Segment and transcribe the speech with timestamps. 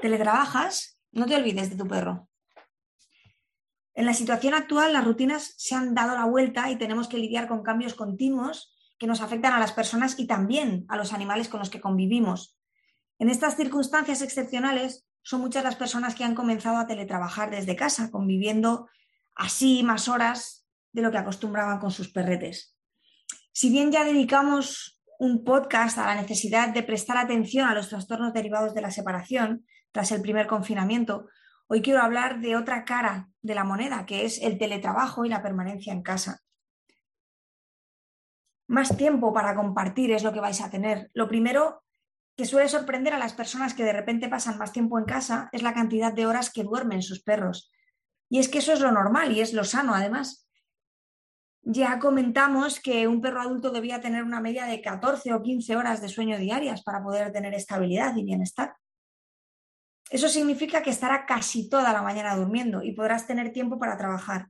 [0.00, 2.28] teletrabajas, no te olvides de tu perro.
[3.94, 7.48] En la situación actual, las rutinas se han dado la vuelta y tenemos que lidiar
[7.48, 11.60] con cambios continuos que nos afectan a las personas y también a los animales con
[11.60, 12.56] los que convivimos.
[13.18, 18.10] En estas circunstancias excepcionales, son muchas las personas que han comenzado a teletrabajar desde casa,
[18.10, 18.88] conviviendo
[19.34, 22.76] así más horas de lo que acostumbraban con sus perretes.
[23.52, 28.32] Si bien ya dedicamos un podcast a la necesidad de prestar atención a los trastornos
[28.32, 31.28] derivados de la separación tras el primer confinamiento,
[31.66, 35.42] hoy quiero hablar de otra cara de la moneda, que es el teletrabajo y la
[35.42, 36.40] permanencia en casa.
[38.68, 41.10] Más tiempo para compartir es lo que vais a tener.
[41.14, 41.82] Lo primero
[42.36, 45.62] que suele sorprender a las personas que de repente pasan más tiempo en casa es
[45.62, 47.72] la cantidad de horas que duermen sus perros.
[48.28, 50.48] Y es que eso es lo normal y es lo sano además.
[51.62, 56.00] Ya comentamos que un perro adulto debía tener una media de 14 o 15 horas
[56.00, 58.74] de sueño diarias para poder tener estabilidad y bienestar.
[60.10, 64.48] Eso significa que estará casi toda la mañana durmiendo y podrás tener tiempo para trabajar.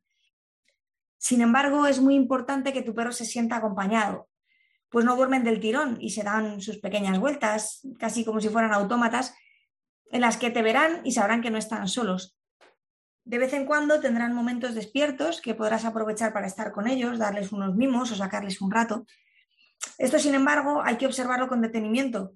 [1.19, 4.29] Sin embargo, es muy importante que tu perro se sienta acompañado,
[4.89, 8.73] pues no duermen del tirón y se dan sus pequeñas vueltas, casi como si fueran
[8.73, 9.35] autómatas,
[10.11, 12.39] en las que te verán y sabrán que no están solos.
[13.25, 17.53] De vez en cuando tendrán momentos despiertos que podrás aprovechar para estar con ellos, darles
[17.53, 19.05] unos mimos o sacarles un rato.
[19.99, 22.33] Esto, sin embargo, hay que observarlo con detenimiento,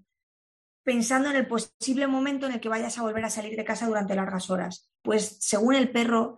[0.85, 3.87] pensando en el posible momento en el que vayas a volver a salir de casa
[3.87, 6.37] durante largas horas, pues según el perro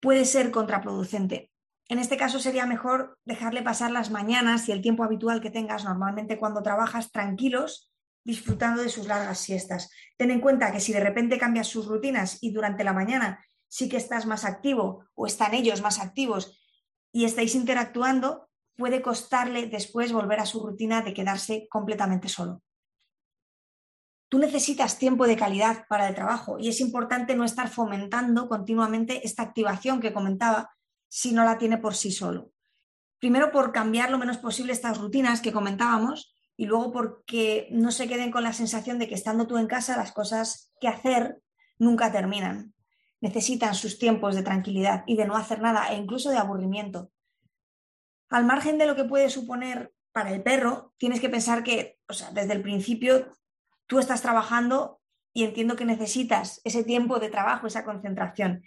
[0.00, 1.50] puede ser contraproducente.
[1.88, 5.84] En este caso sería mejor dejarle pasar las mañanas y el tiempo habitual que tengas
[5.84, 7.90] normalmente cuando trabajas tranquilos,
[8.24, 9.90] disfrutando de sus largas siestas.
[10.16, 13.88] Ten en cuenta que si de repente cambias sus rutinas y durante la mañana sí
[13.88, 16.58] que estás más activo o están ellos más activos
[17.12, 22.62] y estáis interactuando, puede costarle después volver a su rutina de quedarse completamente solo.
[24.34, 29.24] Tú necesitas tiempo de calidad para el trabajo y es importante no estar fomentando continuamente
[29.24, 30.74] esta activación que comentaba
[31.08, 32.50] si no la tiene por sí solo.
[33.20, 38.08] Primero por cambiar lo menos posible estas rutinas que comentábamos y luego porque no se
[38.08, 41.40] queden con la sensación de que estando tú en casa las cosas que hacer
[41.78, 42.74] nunca terminan
[43.20, 47.12] necesitan sus tiempos de tranquilidad y de no hacer nada e incluso de aburrimiento.
[48.30, 52.12] Al margen de lo que puede suponer para el perro, tienes que pensar que, o
[52.14, 53.32] sea, desde el principio
[53.94, 55.00] tú estás trabajando
[55.32, 58.64] y entiendo que necesitas ese tiempo de trabajo, esa concentración.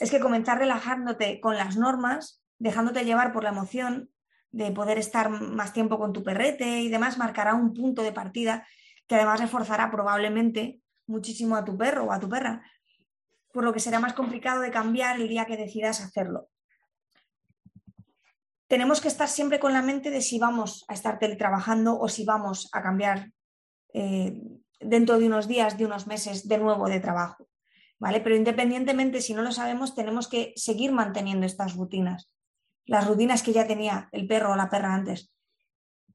[0.00, 4.08] Es que comenzar relajándote con las normas, dejándote llevar por la emoción
[4.50, 8.66] de poder estar más tiempo con tu perrete y demás, marcará un punto de partida
[9.06, 12.62] que además reforzará probablemente muchísimo a tu perro o a tu perra
[13.52, 16.48] por lo que será más complicado de cambiar el día que decidas hacerlo.
[18.68, 22.24] Tenemos que estar siempre con la mente de si vamos a estar teletrabajando o si
[22.24, 23.30] vamos a cambiar
[23.92, 24.40] eh,
[24.84, 27.48] dentro de unos días, de unos meses, de nuevo de trabajo.
[27.98, 28.20] ¿Vale?
[28.20, 32.32] Pero independientemente, si no lo sabemos, tenemos que seguir manteniendo estas rutinas,
[32.84, 35.32] las rutinas que ya tenía el perro o la perra antes.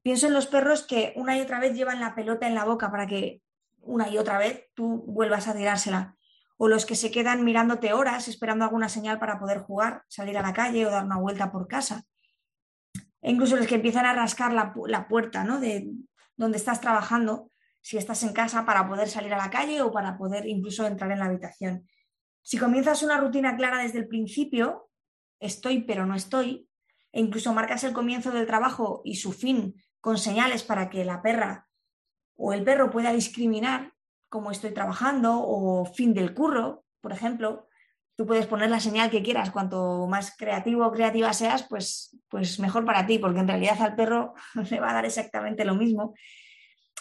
[0.02, 2.90] Pienso en los perros que una y otra vez llevan la pelota en la boca
[2.90, 3.42] para que
[3.80, 6.18] una y otra vez tú vuelvas a tirársela
[6.58, 10.42] o los que se quedan mirándote horas esperando alguna señal para poder jugar, salir a
[10.42, 12.04] la calle o dar una vuelta por casa.
[13.22, 15.60] E incluso los que empiezan a rascar la, puerta ¿no?
[15.60, 15.88] de
[16.36, 17.50] donde estás trabajando,
[17.80, 21.10] si estás en casa, para poder salir a la calle o para poder incluso entrar
[21.12, 21.88] en la habitación.
[22.42, 24.90] Si comienzas una rutina clara desde el principio,
[25.40, 26.68] estoy pero no estoy,
[27.12, 31.22] e incluso marcas el comienzo del trabajo y su fin con señales para que la
[31.22, 31.68] perra
[32.36, 33.92] o el perro pueda discriminar,
[34.28, 37.66] cómo estoy trabajando o fin del curro, por ejemplo.
[38.16, 42.58] Tú puedes poner la señal que quieras, cuanto más creativo o creativa seas, pues, pues
[42.60, 44.34] mejor para ti, porque en realidad al perro
[44.70, 46.14] le va a dar exactamente lo mismo.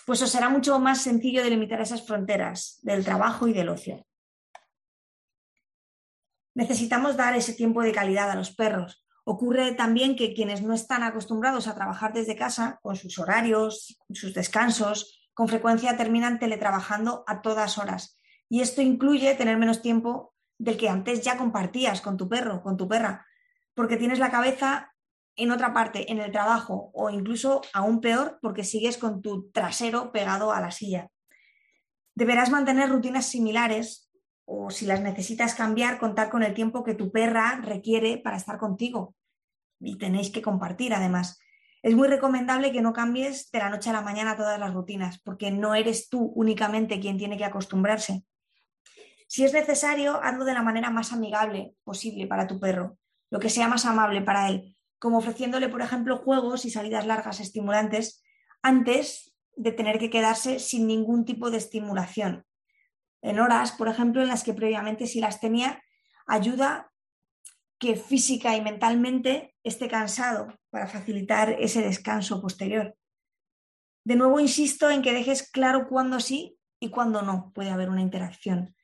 [0.07, 4.07] Pues os será mucho más sencillo delimitar esas fronteras del trabajo y del ocio.
[6.55, 9.05] Necesitamos dar ese tiempo de calidad a los perros.
[9.25, 14.33] Ocurre también que quienes no están acostumbrados a trabajar desde casa, con sus horarios, sus
[14.33, 18.17] descansos, con frecuencia terminan teletrabajando a todas horas.
[18.47, 22.77] Y esto incluye tener menos tiempo del que antes ya compartías con tu perro, con
[22.77, 23.27] tu perra,
[23.73, 24.95] porque tienes la cabeza
[25.37, 30.11] en otra parte, en el trabajo, o incluso aún peor, porque sigues con tu trasero
[30.11, 31.09] pegado a la silla.
[32.15, 34.09] Deberás mantener rutinas similares
[34.45, 38.57] o si las necesitas cambiar, contar con el tiempo que tu perra requiere para estar
[38.57, 39.13] contigo.
[39.79, 41.39] Y tenéis que compartir además.
[41.83, 45.19] Es muy recomendable que no cambies de la noche a la mañana todas las rutinas,
[45.19, 48.23] porque no eres tú únicamente quien tiene que acostumbrarse.
[49.27, 52.97] Si es necesario, hazlo de la manera más amigable posible para tu perro,
[53.29, 57.39] lo que sea más amable para él, como ofreciéndole, por ejemplo, juegos y salidas largas
[57.39, 58.23] estimulantes
[58.61, 62.45] antes de tener que quedarse sin ningún tipo de estimulación.
[63.23, 65.81] en horas, por ejemplo, en las que previamente si las tenía,
[66.27, 66.91] ayuda
[67.79, 72.95] que física y mentalmente esté cansado para facilitar ese descanso posterior.
[74.03, 78.01] De nuevo insisto en que dejes claro cuándo sí y cuándo no puede haber una
[78.01, 78.76] interacción.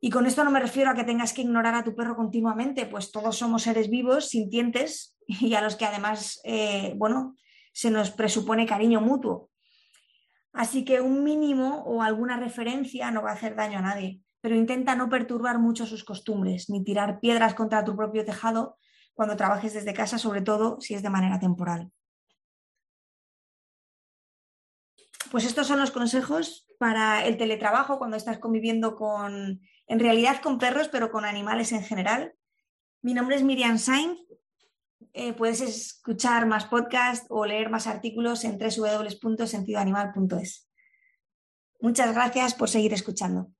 [0.00, 2.86] Y con esto no me refiero a que tengas que ignorar a tu perro continuamente,
[2.86, 7.36] pues todos somos seres vivos, sintientes y a los que además, eh, bueno,
[7.72, 9.50] se nos presupone cariño mutuo.
[10.52, 14.54] Así que un mínimo o alguna referencia no va a hacer daño a nadie, pero
[14.54, 18.78] intenta no perturbar mucho sus costumbres, ni tirar piedras contra tu propio tejado
[19.14, 21.90] cuando trabajes desde casa, sobre todo si es de manera temporal.
[25.30, 30.58] Pues estos son los consejos para el teletrabajo cuando estás conviviendo con, en realidad con
[30.58, 32.34] perros, pero con animales en general.
[33.02, 34.20] Mi nombre es Miriam Sainz.
[35.12, 40.68] Eh, puedes escuchar más podcasts o leer más artículos en www.sentidoanimal.es.
[41.80, 43.50] Muchas gracias por seguir escuchando.